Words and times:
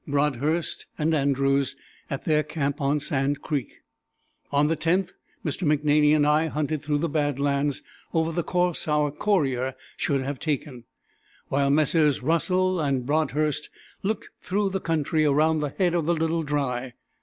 Brodhurst 0.07 0.87
and 0.97 1.13
Andrews, 1.13 1.75
at 2.09 2.25
their 2.25 2.41
camp 2.41 2.81
on 2.81 2.99
Sand 2.99 3.43
Creek. 3.43 3.81
On 4.51 4.65
the 4.67 4.75
10th, 4.75 5.11
Mr. 5.45 5.61
McNaney 5.71 6.15
and 6.15 6.25
I 6.25 6.47
hunted 6.47 6.81
through 6.81 6.97
the 6.97 7.07
bad 7.07 7.37
lands 7.39 7.83
over 8.11 8.31
the 8.31 8.41
course 8.41 8.87
our 8.87 9.11
courier 9.11 9.75
should 9.97 10.21
have 10.21 10.39
taken, 10.39 10.85
while 11.49 11.69
Messrs. 11.69 12.23
Russell 12.23 12.79
and 12.81 13.05
Brodhurst 13.05 13.69
looked 14.01 14.31
through 14.41 14.71
the 14.71 14.81
country 14.81 15.23
around 15.23 15.59
the 15.59 15.69
head 15.69 15.93
of 15.93 16.07
the 16.07 16.15
Little 16.15 16.41
Dry. 16.41 16.93